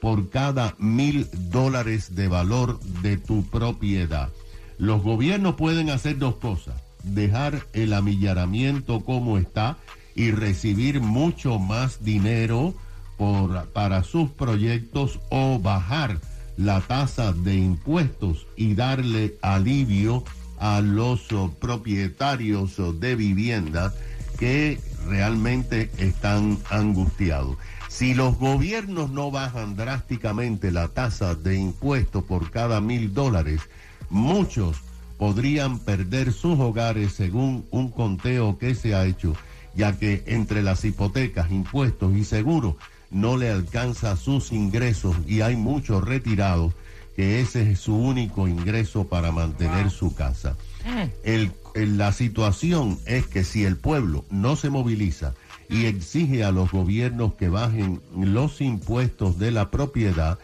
por 0.02 0.30
cada 0.30 0.76
mil 0.78 1.30
dólares 1.50 2.16
de 2.16 2.28
valor 2.28 2.82
de 3.02 3.16
tu 3.16 3.46
propiedad. 3.46 4.30
Los 4.78 5.02
gobiernos 5.02 5.56
pueden 5.56 5.90
hacer 5.90 6.18
dos 6.18 6.36
cosas, 6.36 6.76
dejar 7.04 7.68
el 7.74 7.94
amillaramiento 7.94 9.02
como 9.02 9.38
está 9.38 9.78
y 10.16 10.32
recibir 10.32 11.02
mucho 11.02 11.60
más 11.60 12.04
dinero 12.04 12.74
por, 13.18 13.68
para 13.70 14.04
sus 14.04 14.30
proyectos 14.32 15.20
o 15.30 15.60
bajar 15.60 16.20
la 16.58 16.82
tasa 16.82 17.34
de 17.34 17.56
impuestos 17.56 18.48
y 18.56 18.76
darle 18.76 19.36
alivio 19.42 20.24
a 20.60 20.82
los 20.82 21.28
propietarios 21.60 22.78
de 23.00 23.16
vivienda 23.16 23.94
que 24.40 24.80
realmente 25.08 25.90
están 25.98 26.58
angustiados. 26.70 27.58
Si 27.90 28.14
los 28.14 28.38
gobiernos 28.38 29.12
no 29.12 29.30
bajan 29.30 29.76
drásticamente 29.76 30.72
la 30.72 30.88
tasa 30.88 31.36
de 31.36 31.56
impuestos 31.58 32.24
por 32.24 32.50
cada 32.50 32.82
mil 32.82 33.14
dólares, 33.14 33.62
muchos 34.10 34.78
podrían 35.18 35.80
perder 35.80 36.34
sus 36.34 36.60
hogares 36.60 37.14
según 37.14 37.66
un 37.72 37.90
conteo 37.90 38.58
que 38.58 38.76
se 38.76 38.96
ha 38.96 39.06
hecho, 39.06 39.36
ya 39.76 39.98
que 39.98 40.24
entre 40.28 40.62
las 40.62 40.84
hipotecas, 40.86 41.52
impuestos 41.52 42.16
y 42.16 42.24
seguros 42.26 42.76
no 43.10 43.38
le 43.38 43.50
alcanza 43.50 44.16
sus 44.18 44.52
ingresos 44.52 45.16
y 45.28 45.42
hay 45.42 45.56
muchos 45.56 46.04
retirados 46.04 46.74
que 47.16 47.42
ese 47.42 47.72
es 47.72 47.80
su 47.80 47.96
único 47.96 48.48
ingreso 48.48 49.06
para 49.08 49.32
mantener 49.32 49.92
su 49.92 50.16
casa. 50.16 50.58
El- 51.24 51.52
el- 51.76 51.98
la 51.98 52.12
situación 52.12 52.98
es 53.06 53.28
que 53.28 53.44
si 53.44 53.66
el 53.66 53.78
pueblo 53.78 54.26
no 54.32 54.56
se 54.56 54.72
moviliza 54.72 55.36
y 55.70 55.86
exige 55.86 56.44
a 56.44 56.52
los 56.52 56.72
gobiernos 56.72 57.36
que 57.36 57.50
bajen 57.50 58.02
los 58.18 58.62
impuestos 58.62 59.38
de 59.38 59.52
la 59.52 59.70
propiedad, 59.72 60.40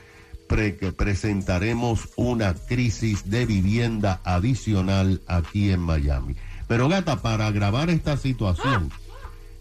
que 0.50 0.92
presentaremos 0.92 2.10
una 2.16 2.56
crisis 2.56 3.30
de 3.30 3.46
vivienda 3.46 4.20
adicional 4.24 5.22
aquí 5.28 5.70
en 5.70 5.80
Miami. 5.80 6.36
Pero 6.68 6.90
gata, 6.90 7.22
para 7.22 7.46
agravar 7.46 7.92
esta 7.92 8.18
situación, 8.18 8.92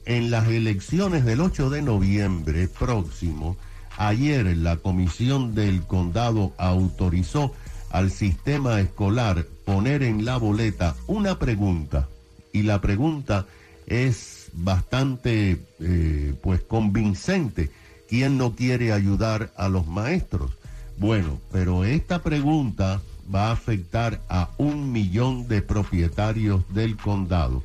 en 0.07 0.31
las 0.31 0.49
elecciones 0.49 1.27
del 1.27 1.43
8 1.43 1.69
de 1.69 1.83
noviembre 1.83 2.69
próximo, 2.69 3.59
ayer 3.99 4.57
la 4.57 4.79
comisión 4.79 5.55
del 5.55 5.83
condado 5.83 6.55
autorizó 6.57 7.53
al 7.91 8.11
sistema 8.11 8.81
escolar 8.81 9.45
poner 9.67 10.03
en 10.03 10.25
la 10.25 10.39
boleta 10.39 10.97
una 11.07 11.39
pregunta. 11.39 12.09
Y 12.51 12.63
la 12.63 12.81
pregunta 12.81 13.45
es 13.87 14.49
bastante, 14.55 15.59
eh, 15.81 16.35
pues, 16.43 16.63
convincente. 16.63 17.71
¿Quién 18.09 18.39
no 18.39 18.57
quiere 18.57 18.93
ayudar 18.93 19.53
a 19.55 19.69
los 19.69 19.87
maestros? 19.87 20.53
Bueno, 20.99 21.39
pero 21.53 21.85
esta 21.85 22.23
pregunta 22.23 23.01
va 23.33 23.49
a 23.49 23.53
afectar 23.53 24.21
a 24.29 24.51
un 24.59 24.91
millón 24.91 25.47
de 25.49 25.63
propietarios 25.63 26.63
del 26.75 26.97
condado 26.97 27.63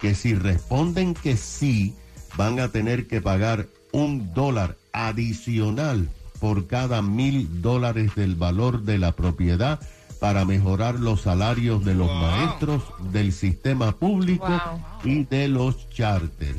que 0.00 0.14
si 0.14 0.34
responden 0.34 1.14
que 1.14 1.36
sí, 1.36 1.94
van 2.36 2.60
a 2.60 2.68
tener 2.68 3.06
que 3.06 3.20
pagar 3.22 3.66
un 3.92 4.34
dólar 4.34 4.76
adicional 4.92 6.08
por 6.40 6.66
cada 6.66 7.00
mil 7.00 7.62
dólares 7.62 8.14
del 8.16 8.34
valor 8.34 8.82
de 8.82 8.98
la 8.98 9.12
propiedad 9.12 9.80
para 10.20 10.44
mejorar 10.44 10.98
los 11.00 11.22
salarios 11.22 11.84
de 11.84 11.94
los 11.94 12.08
Wow. 12.08 12.20
maestros 12.20 12.82
del 13.12 13.32
sistema 13.32 13.92
público 13.92 14.46
Wow. 14.48 15.10
y 15.12 15.24
de 15.24 15.48
los 15.48 15.88
charter. 15.90 16.54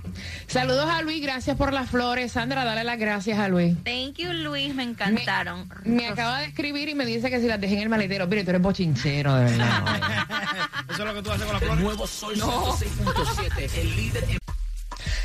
Saludos 0.46 0.90
a 0.90 1.02
Luis, 1.02 1.22
gracias 1.22 1.56
por 1.56 1.72
las 1.72 1.90
flores. 1.90 2.32
Sandra, 2.32 2.64
dale 2.64 2.84
las 2.84 2.98
gracias 2.98 3.38
a 3.38 3.48
Luis. 3.48 3.76
Thank 3.84 4.16
you, 4.16 4.32
Luis, 4.32 4.74
me 4.74 4.82
encantaron. 4.82 5.68
Me 5.84 6.08
acaba 6.08 6.40
de 6.40 6.46
escribir 6.46 6.88
y 6.88 6.94
me 6.94 7.06
dice 7.06 7.30
que 7.30 7.40
si 7.40 7.46
las 7.46 7.60
dejé 7.60 7.74
en 7.74 7.82
el 7.82 7.88
maletero. 7.88 8.26
Mire, 8.26 8.42
tú 8.44 8.50
eres 8.50 8.62
bochinchero, 8.62 9.36
de 9.36 9.44
verdad. 9.44 9.80
Eso 10.90 11.02
es 11.02 11.08
lo 11.08 11.14
que 11.14 11.22
tú 11.22 11.30
haces 11.30 11.44
con 11.44 11.54
las 11.54 11.62
flores. 11.62 11.84
Sol 12.10 12.34
106.7, 12.36 13.78
el 13.78 13.96
líder 13.96 14.24
en 14.24 14.39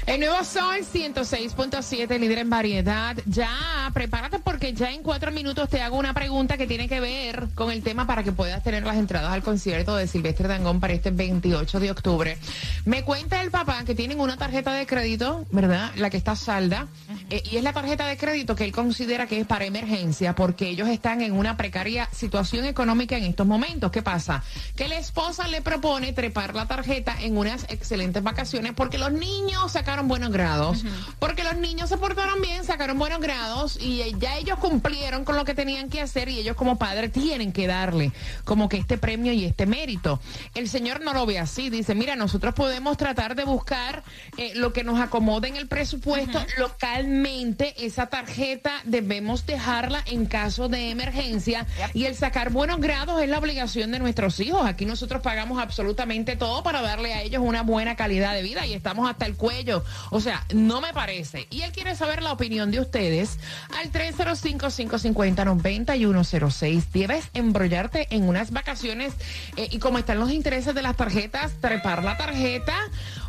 El 0.08 0.20
nuevo 0.20 0.44
Sol 0.44 0.82
106.7, 0.94 2.20
líder 2.20 2.38
en 2.38 2.50
variedad. 2.50 3.18
Ya, 3.26 3.90
prepárate 3.92 4.38
porque 4.38 4.72
ya 4.72 4.92
en 4.92 5.02
cuatro 5.02 5.32
minutos 5.32 5.68
te 5.68 5.82
hago 5.82 5.98
una 5.98 6.14
pregunta 6.14 6.58
que 6.58 6.68
tiene 6.68 6.88
que 6.88 7.00
ver 7.00 7.48
con 7.56 7.72
el 7.72 7.82
tema 7.82 8.06
para 8.06 8.22
que 8.24 8.32
puedas 8.32 8.62
tener 8.64 8.84
las 8.84 8.98
entradas 8.98 9.32
al 9.32 9.42
concierto 9.42 9.96
de 9.96 10.08
Silvestre 10.08 10.48
Dangón 10.48 10.80
para 10.80 10.94
este 10.94 11.10
28 11.10 11.80
de 11.80 11.90
octubre. 11.90 12.38
Me 12.86 13.02
cuenta 13.04 13.42
el 13.42 13.50
papá 13.50 13.84
que 13.84 13.96
tienen 13.96 14.20
una 14.20 14.38
tarjeta 14.38 14.74
de 14.74 14.86
crédito, 14.86 15.48
¿verdad? 15.50 15.92
La 15.96 16.12
que 16.12 16.18
está 16.18 16.36
salda. 16.36 16.88
eh, 17.32 17.42
y 17.52 17.58
es 17.58 17.64
la 17.64 17.74
tarjeta 17.74 18.06
de 18.06 18.16
crédito 18.16 18.56
que 18.56 18.64
él 18.66 18.72
considera 18.72 19.26
que 19.26 19.40
es 19.40 19.48
para 19.48 19.66
emergencia 19.66 20.36
porque 20.36 20.70
ellos 20.70 20.88
están 20.88 21.22
en 21.24 21.34
una 21.34 21.58
precaria 21.58 22.08
situación 22.12 22.66
económica 22.66 23.18
en 23.18 23.24
estos 23.24 23.48
momentos. 23.48 23.92
¿Qué 23.92 24.04
pasa? 24.04 24.44
Que 24.76 24.88
la 24.88 25.00
esposa 25.00 25.48
le 25.48 25.64
propone 25.64 26.14
trepar 26.14 26.54
la 26.54 26.68
tarjeta 26.68 27.16
en 27.22 27.38
unas 27.38 27.64
excelentes 27.70 28.22
vacaciones 28.22 28.74
porque 28.76 29.00
los 29.00 29.12
niños 29.12 29.76
sacaron 29.96 30.10
buenos 30.10 30.32
grados, 30.32 30.84
porque 31.20 31.46
los 31.46 31.56
niños 31.56 31.88
se 31.88 31.96
portaron 31.96 32.42
bien, 32.42 32.66
sacaron 32.66 33.00
buenos 33.00 33.22
grados 33.22 33.78
y 33.80 34.14
ya 34.20 34.36
ellos 34.36 34.60
cumplieron 34.60 35.24
con 35.24 35.38
lo 35.38 35.46
que 35.46 35.54
tenían 35.54 35.90
que 35.90 36.02
hacer 36.02 36.28
y 36.28 36.40
ellos 36.40 36.58
como 36.58 36.78
padres 36.78 37.14
tienen 37.14 37.54
que 37.54 37.66
darle 37.66 38.12
como 38.44 38.68
que 38.68 38.76
este 38.76 38.98
premio 38.98 39.32
y 39.32 39.46
este 39.46 39.66
mérito. 39.66 40.20
El 40.54 40.68
señor 40.68 41.00
no 41.00 41.14
lo 41.14 41.26
ve 41.26 41.40
así, 41.40 41.70
dice, 41.70 41.96
mira, 41.96 42.18
nosotros 42.18 42.54
podemos 42.54 42.98
tratar 42.98 43.36
de 43.36 43.46
buscar 43.46 44.04
eh, 44.36 44.52
lo 44.56 44.74
que 44.74 44.84
nos 44.84 45.00
acomode 45.00 45.48
en 45.48 45.56
el 45.56 45.70
presupuesto 45.70 46.46
localmente, 46.58 47.74
esa 47.86 48.08
tarjeta 48.08 48.74
debemos 48.84 49.46
dejarla 49.46 50.04
en 50.08 50.26
caso 50.26 50.68
de 50.68 50.90
emergencia 50.90 51.66
y 51.94 52.04
el 52.04 52.16
sacar 52.16 52.52
buenos 52.52 52.82
grados 52.82 53.22
es 53.22 53.30
la 53.30 53.40
obligación 53.40 53.94
de 53.94 54.00
nuestros 54.00 54.42
hijos. 54.42 54.66
Aquí 54.66 54.86
nosotros 54.86 55.22
pagamos 55.22 55.58
absolutamente 55.58 56.36
todo 56.36 56.64
para 56.64 56.82
darle 56.82 57.14
a 57.14 57.22
ellos 57.22 57.42
una 57.42 57.62
buena 57.64 57.96
calidad 57.96 58.34
de 58.34 58.42
vida 58.42 58.66
y 58.66 58.74
estamos 58.74 59.10
hasta 59.10 59.26
el 59.26 59.36
cuello. 59.38 59.85
O 60.10 60.20
sea, 60.20 60.46
no 60.54 60.82
me 60.82 60.94
parece. 60.94 61.48
Y 61.50 61.62
él 61.62 61.72
quiere 61.72 61.96
saber 61.96 62.22
la 62.22 62.32
opinión 62.32 62.70
de 62.72 62.80
ustedes 62.80 63.40
al 63.80 63.92
305-550-9106. 63.92 66.86
Debes 66.92 67.30
embrollarte 67.34 68.08
en 68.10 68.28
unas 68.28 68.52
vacaciones 68.52 69.14
eh, 69.58 69.68
y 69.72 69.80
como 69.80 69.98
están 69.98 70.20
los 70.20 70.32
intereses 70.32 70.76
de 70.76 70.82
las 70.82 70.96
tarjetas, 70.96 71.54
trepar 71.62 72.04
la 72.04 72.18
tarjeta. 72.18 72.76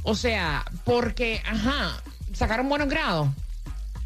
O 0.02 0.14
sea, 0.14 0.64
porque, 0.84 1.42
ajá, 1.46 2.02
sacaron 2.32 2.68
buenos 2.68 2.88
grados. 2.88 3.28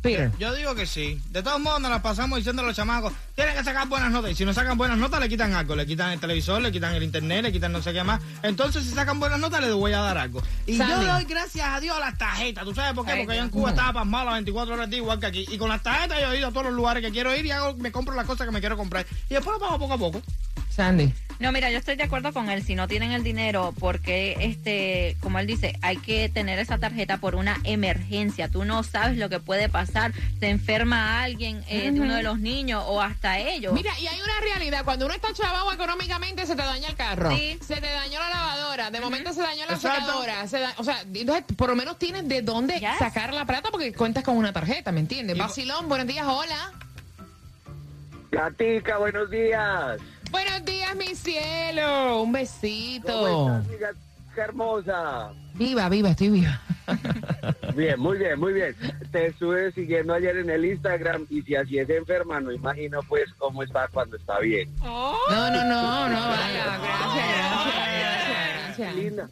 Peter. 0.02 0.30
Yo 0.38 0.54
digo 0.54 0.74
que 0.74 0.86
sí. 0.86 1.20
De 1.30 1.42
todos 1.42 1.60
modos, 1.60 1.80
nos 1.80 1.90
la 1.90 2.00
pasamos 2.00 2.38
diciendo 2.38 2.62
a 2.62 2.64
los 2.64 2.74
chamacos, 2.74 3.12
tienen 3.34 3.54
que 3.54 3.64
sacar 3.64 3.86
buenas 3.88 4.10
notas. 4.10 4.30
Y 4.30 4.34
si 4.34 4.44
no 4.44 4.54
sacan 4.54 4.78
buenas 4.78 4.96
notas, 4.96 5.20
le 5.20 5.28
quitan 5.28 5.52
algo. 5.54 5.76
Le 5.76 5.86
quitan 5.86 6.12
el 6.12 6.20
televisor, 6.20 6.62
le 6.62 6.72
quitan 6.72 6.94
el 6.94 7.02
internet, 7.02 7.42
le 7.42 7.52
quitan 7.52 7.72
no 7.72 7.82
sé 7.82 7.92
qué 7.92 8.02
más. 8.02 8.20
Entonces, 8.42 8.84
si 8.84 8.90
sacan 8.90 9.20
buenas 9.20 9.38
notas, 9.38 9.60
les 9.60 9.74
voy 9.74 9.92
a 9.92 10.00
dar 10.00 10.16
algo. 10.16 10.42
Y 10.66 10.76
Sandy. 10.76 11.06
yo 11.06 11.12
doy 11.12 11.24
gracias 11.24 11.66
a 11.68 11.80
Dios 11.80 11.96
a 11.96 12.00
las 12.00 12.16
tarjetas. 12.16 12.64
¿Tú 12.64 12.74
sabes 12.74 12.94
por 12.94 13.04
qué? 13.04 13.12
Ay, 13.12 13.24
Porque 13.24 13.36
yo 13.36 13.42
en. 13.42 13.50
Cuba 13.50 13.70
estaba 13.70 13.92
pasmado 13.92 14.26
las 14.26 14.34
24 14.34 14.74
horas 14.74 14.88
día, 14.88 14.98
igual 14.98 15.20
que 15.20 15.26
aquí. 15.26 15.46
Y 15.50 15.58
con 15.58 15.68
las 15.68 15.82
tarjetas 15.82 16.18
yo 16.20 16.32
he 16.32 16.38
ido 16.38 16.48
a 16.48 16.50
todos 16.50 16.66
los 16.66 16.74
lugares 16.74 17.04
que 17.04 17.10
quiero 17.10 17.34
ir 17.34 17.44
y 17.44 17.50
hago, 17.50 17.76
me 17.76 17.92
compro 17.92 18.14
las 18.14 18.26
cosas 18.26 18.46
que 18.46 18.52
me 18.52 18.60
quiero 18.60 18.76
comprar. 18.76 19.06
Y 19.28 19.34
después 19.34 19.58
lo 19.58 19.60
pago 19.60 19.78
poco 19.78 19.94
a 19.94 19.98
poco. 19.98 20.22
Sandy. 20.70 21.12
No, 21.40 21.52
mira, 21.52 21.70
yo 21.70 21.78
estoy 21.78 21.96
de 21.96 22.02
acuerdo 22.02 22.34
con 22.34 22.50
él. 22.50 22.62
Si 22.62 22.74
no 22.74 22.86
tienen 22.86 23.12
el 23.12 23.22
dinero, 23.22 23.72
porque, 23.80 24.36
este, 24.40 25.16
como 25.20 25.38
él 25.38 25.46
dice, 25.46 25.74
hay 25.80 25.96
que 25.96 26.28
tener 26.28 26.58
esa 26.58 26.76
tarjeta 26.76 27.16
por 27.16 27.34
una 27.34 27.56
emergencia. 27.64 28.48
Tú 28.50 28.66
no 28.66 28.82
sabes 28.82 29.16
lo 29.16 29.30
que 29.30 29.40
puede 29.40 29.70
pasar. 29.70 30.12
Se 30.38 30.50
enferma 30.50 31.22
alguien 31.22 31.64
eh, 31.66 31.90
de 31.92 31.98
uno 32.00 32.14
de 32.14 32.22
los 32.22 32.38
niños 32.40 32.84
o 32.86 33.00
hasta 33.00 33.38
ellos. 33.38 33.72
Mira, 33.72 33.90
y 33.98 34.06
hay 34.06 34.20
una 34.20 34.38
realidad, 34.42 34.84
cuando 34.84 35.06
uno 35.06 35.14
está 35.14 35.32
chavado 35.32 35.72
económicamente 35.72 36.44
se 36.44 36.54
te 36.54 36.62
daña 36.62 36.88
el 36.88 36.96
carro, 36.96 37.34
Sí. 37.34 37.58
se 37.66 37.76
te 37.80 37.90
dañó 37.90 38.20
la 38.20 38.28
lavadora, 38.28 38.90
de 38.90 39.00
momento 39.00 39.32
se 39.32 39.40
dañó 39.40 39.64
la 39.66 39.78
secadora, 39.78 40.46
se 40.46 40.60
da- 40.60 40.74
o 40.76 40.84
sea, 40.84 41.00
entonces 41.14 41.44
por 41.56 41.70
lo 41.70 41.74
menos 41.74 41.98
tienes 41.98 42.28
de 42.28 42.42
dónde 42.42 42.78
Yes. 42.78 42.98
sacar 42.98 43.32
la 43.32 43.46
plata 43.46 43.70
porque 43.72 43.94
cuentas 43.94 44.24
con 44.24 44.36
una 44.36 44.52
tarjeta, 44.52 44.92
¿me 44.92 45.00
entiendes? 45.00 45.36
Y- 45.36 45.38
Vacilón, 45.40 45.88
buenos 45.88 46.06
días, 46.06 46.26
hola. 46.28 46.72
Gatica, 48.30 48.98
buenos 48.98 49.30
días. 49.30 49.98
Buenos 50.30 50.64
días, 50.64 50.94
mi 50.96 51.14
cielo, 51.14 52.22
un 52.22 52.26
¿Cómo 52.26 52.32
besito. 52.32 53.58
estás, 53.62 53.78
gatica 53.80 54.42
hermosa? 54.44 55.32
Viva, 55.54 55.88
viva, 55.88 56.10
estoy 56.10 56.30
viva. 56.30 56.60
Bien, 57.76 57.98
muy 58.00 58.18
bien, 58.18 58.38
muy 58.40 58.52
bien. 58.52 58.74
Te 59.12 59.26
estuve 59.26 59.70
siguiendo 59.72 60.12
ayer 60.12 60.36
en 60.38 60.50
el 60.50 60.64
Instagram 60.64 61.26
y 61.30 61.40
si 61.42 61.54
así 61.54 61.78
es 61.78 61.88
enferma, 61.88 62.40
no 62.40 62.50
imagino 62.52 63.00
pues 63.08 63.32
cómo 63.38 63.62
está 63.62 63.86
cuando 63.88 64.16
está 64.16 64.40
bien. 64.40 64.68
No, 64.82 65.16
no, 65.30 65.50
no, 65.50 66.08
no, 66.08 66.20
vaya, 66.20 66.78
gracias, 66.82 67.28
gracias, 67.28 68.64
gracias. 68.66 68.94
Linda. 68.96 69.28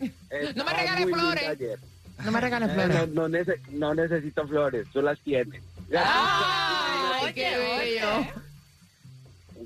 No 0.55 0.65
me 0.65 0.73
regales 0.73 1.07
linda 1.07 1.19
flores. 1.19 1.49
ayer. 1.49 1.79
No 2.25 2.33
me 2.33 2.41
regales 2.41 2.71
Eh, 2.71 2.75
flores. 2.75 3.09
No, 3.09 3.29
no 3.29 3.39
nece- 3.39 3.61
no 3.71 3.95
necesito 3.95 4.47
flores, 4.47 4.87
tú 4.93 5.03
las 5.03 5.19
tienes. 5.21 5.61
Ay, 5.97 7.33
qué 7.35 7.57
bello. 7.59 8.31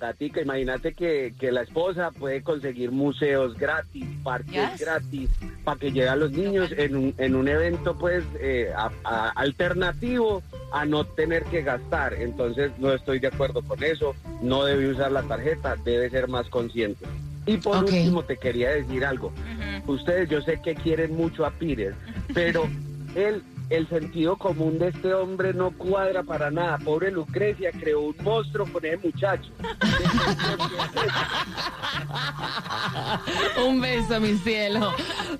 Gatica, 0.06 0.40
imagínate 0.40 0.94
que, 0.94 1.32
que 1.38 1.52
la 1.52 1.62
esposa 1.62 2.11
puede 2.11 2.42
conseguir 2.42 2.90
museos 2.90 3.56
gratis, 3.56 4.04
parques 4.25 4.71
Yes. 4.73 4.80
gratis, 4.80 5.30
para 5.62 5.78
que 5.78 5.92
lleguen 5.92 6.18
los 6.18 6.32
niños 6.32 6.73
en 6.76 6.97
un, 6.97 7.14
en 7.18 7.37
un 7.37 7.47
evento 7.47 7.97
pues 7.97 8.25
eh, 8.40 8.73
a- 8.76 8.90
a- 9.04 9.28
alternativo 9.37 10.42
a 10.73 10.85
no 10.85 11.04
tener 11.04 11.44
que 11.44 11.62
gastar. 11.62 12.14
Entonces 12.14 12.73
no 12.78 12.92
estoy 12.92 13.21
de 13.21 13.28
acuerdo 13.28 13.62
con 13.62 13.80
eso, 13.85 14.16
no 14.42 14.64
debe 14.64 14.88
usar 14.90 15.12
la 15.12 15.23
tarjeta, 15.23 15.76
debe 15.85 16.11
ser 16.11 16.26
más 16.26 16.49
consciente. 16.49 17.06
Y 17.47 17.59
por 17.59 17.85
último 17.85 18.25
te 18.25 18.37
quería 18.38 18.71
decir 18.71 19.04
algo. 19.04 19.32
Ustedes 19.87 20.28
yo 20.28 20.42
sé 20.42 20.61
que 20.61 20.75
quieren 20.75 21.14
mucho 21.16 21.47
a 21.47 21.52
Pires, 21.52 21.94
pero 22.35 22.64
él, 23.14 23.40
el 23.72 23.88
sentido 23.88 24.36
común 24.36 24.78
de 24.78 24.88
este 24.88 25.14
hombre 25.14 25.54
no 25.54 25.70
cuadra 25.70 26.22
para 26.22 26.50
nada. 26.50 26.76
Pobre 26.78 27.10
Lucrecia 27.10 27.70
creó 27.72 28.02
un 28.02 28.14
monstruo 28.22 28.70
con 28.70 28.84
ese 28.84 28.98
muchacho. 28.98 29.50
Un 33.66 33.80
beso, 33.80 34.20
mi 34.20 34.36
cielo. 34.38 34.92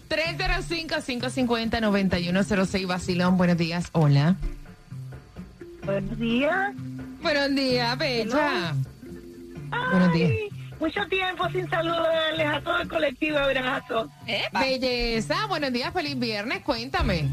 305-550-9106, 0.09 2.87
Basilón. 2.87 3.37
Buenos 3.37 3.59
días. 3.59 3.91
Hola. 3.93 4.37
Buenos 5.85 6.19
días. 6.19 6.75
Buenos 7.21 7.55
días, 7.55 7.99
Becha. 7.99 8.75
Buenos 9.91 10.15
días. 10.15 10.31
Mucho 10.81 11.07
tiempo 11.09 11.47
sin 11.51 11.69
saludarles 11.69 12.47
a 12.47 12.63
todo 12.63 12.79
el 12.79 12.89
colectivo. 12.89 13.37
Abrazo. 13.39 14.09
Belleza. 14.53 15.47
Buenos 15.49 15.71
días, 15.73 15.93
feliz 15.93 16.17
viernes. 16.19 16.63
Cuéntame. 16.63 17.29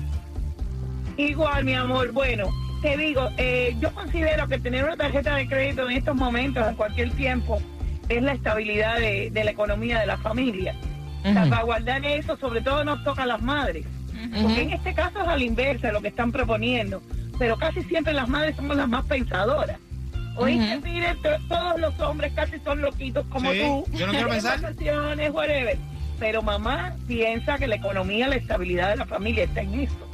Igual, 1.23 1.65
mi 1.65 1.73
amor. 1.73 2.13
Bueno, 2.13 2.49
te 2.81 2.95
digo, 2.95 3.29
eh, 3.37 3.75
yo 3.81 3.91
considero 3.93 4.47
que 4.47 4.57
tener 4.57 4.85
una 4.85 4.95
tarjeta 4.95 5.35
de 5.35 5.47
crédito 5.49 5.89
en 5.89 5.97
estos 5.97 6.15
momentos, 6.15 6.65
en 6.65 6.75
cualquier 6.75 7.11
tiempo, 7.11 7.61
es 8.07 8.23
la 8.23 8.31
estabilidad 8.31 8.97
de, 8.99 9.29
de 9.29 9.43
la 9.43 9.51
economía 9.51 9.99
de 9.99 10.05
la 10.07 10.17
familia. 10.17 10.73
Ujú. 11.25 11.33
Salvaguardar 11.33 12.05
eso, 12.05 12.37
sobre 12.37 12.61
todo 12.61 12.85
nos 12.85 13.03
toca 13.03 13.23
a 13.23 13.25
las 13.25 13.41
madres. 13.41 13.85
Porque 14.41 14.61
en 14.61 14.71
este 14.71 14.93
caso 14.93 15.21
es 15.21 15.27
a 15.27 15.35
la 15.37 15.43
inversa 15.43 15.91
lo 15.91 16.01
que 16.01 16.07
están 16.07 16.31
proponiendo. 16.31 17.01
Pero 17.37 17.57
casi 17.57 17.83
siempre 17.83 18.13
las 18.13 18.27
madres 18.29 18.55
somos 18.55 18.77
las 18.77 18.87
más 18.87 19.05
pensadoras. 19.05 19.77
Oíste, 20.37 20.77
Ujú. 20.77 20.81
Pire, 20.83 21.15
To- 21.15 21.47
todos 21.49 21.79
los 21.81 21.99
hombres 21.99 22.31
casi 22.33 22.59
son 22.59 22.81
loquitos 22.81 23.25
como 23.27 23.51
Sí, 23.51 23.59
tú. 23.59 23.85
yo 23.97 24.07
no 24.07 24.11
quiero 24.13 24.27
En 24.33 24.33
pensar. 24.33 24.59
whatever. 25.33 25.77
Pero 26.19 26.41
mamá 26.41 26.95
piensa 27.07 27.57
que 27.57 27.67
la 27.67 27.75
economía, 27.75 28.27
la 28.27 28.35
estabilidad 28.35 28.89
de 28.89 28.97
la 28.97 29.05
familia 29.05 29.45
está 29.45 29.61
en 29.61 29.79
esto. 29.81 30.07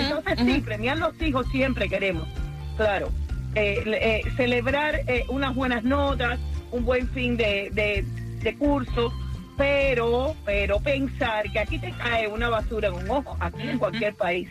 Entonces 0.00 0.38
sí, 0.44 0.60
premiar 0.60 0.98
los 0.98 1.20
hijos 1.22 1.46
siempre 1.50 1.88
queremos, 1.88 2.28
claro. 2.76 3.10
Eh, 3.54 3.82
le- 3.84 4.16
eh, 4.18 4.22
celebrar 4.36 5.00
eh, 5.06 5.24
unas 5.28 5.54
buenas 5.54 5.82
notas, 5.82 6.38
un 6.70 6.84
buen 6.84 7.08
fin 7.08 7.36
de, 7.36 7.70
de, 7.72 8.04
de 8.42 8.54
curso, 8.56 9.12
pero, 9.56 10.36
pero 10.44 10.78
pensar 10.80 11.50
que 11.50 11.58
aquí 11.58 11.78
te 11.78 11.90
cae 11.92 12.28
una 12.28 12.48
basura 12.48 12.88
en 12.88 12.94
un 12.94 13.10
ojo, 13.10 13.36
aquí 13.40 13.68
en 13.68 13.78
cualquier 13.78 14.14
país. 14.14 14.48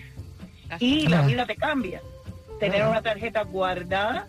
Y 0.79 1.07
la 1.07 1.21
vida 1.21 1.45
te 1.45 1.55
cambia. 1.55 2.01
Tener 2.59 2.85
una 2.85 3.01
tarjeta 3.01 3.43
guardada 3.43 4.27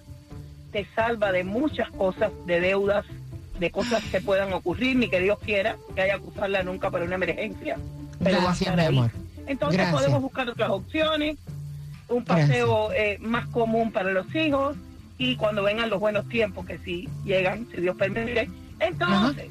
te 0.72 0.86
salva 0.94 1.32
de 1.32 1.42
muchas 1.42 1.90
cosas, 1.90 2.30
de 2.46 2.60
deudas, 2.60 3.04
de 3.60 3.70
cosas 3.70 4.02
que 4.04 4.20
puedan 4.20 4.52
ocurrir, 4.54 4.96
ni 4.96 5.08
que 5.08 5.20
Dios 5.20 5.38
quiera 5.38 5.76
que 5.94 6.00
haya 6.00 6.18
que 6.18 6.24
usarla 6.24 6.62
nunca 6.62 6.90
para 6.90 7.04
una 7.04 7.14
emergencia. 7.16 7.76
Pero 8.22 8.40
Gracias, 8.40 8.74
mi 8.74 8.82
amor. 8.82 9.10
Entonces 9.46 9.76
Gracias. 9.76 10.00
podemos 10.00 10.22
buscar 10.22 10.48
otras 10.48 10.70
opciones, 10.70 11.36
un 12.08 12.24
paseo 12.24 12.90
eh, 12.92 13.18
más 13.20 13.46
común 13.48 13.92
para 13.92 14.10
los 14.10 14.34
hijos 14.34 14.76
y 15.18 15.36
cuando 15.36 15.62
vengan 15.62 15.90
los 15.90 16.00
buenos 16.00 16.26
tiempos, 16.28 16.64
que 16.66 16.78
si 16.78 17.08
llegan, 17.24 17.66
si 17.70 17.82
Dios 17.82 17.96
permite, 17.96 18.48
entonces 18.80 19.50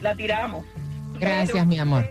la 0.00 0.14
tiramos. 0.14 0.64
Gracias, 1.18 1.50
Pero, 1.52 1.66
mi 1.66 1.78
amor. 1.78 2.08